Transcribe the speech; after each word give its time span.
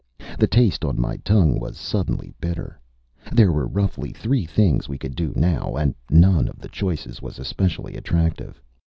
The 0.39 0.47
taste 0.47 0.83
on 0.83 0.99
my 0.99 1.17
tongue 1.17 1.59
was 1.59 1.77
suddenly 1.77 2.33
bitter. 2.41 2.81
There 3.31 3.51
were 3.51 3.67
roughly 3.67 4.11
three 4.11 4.47
things 4.47 4.89
we 4.89 4.97
could 4.97 5.15
do 5.15 5.31
now, 5.35 5.75
and 5.77 5.93
none 6.09 6.47
of 6.47 6.57
the 6.57 6.69
choices 6.69 7.21
was 7.21 7.37
especially 7.37 7.95
attractive. 7.95 8.59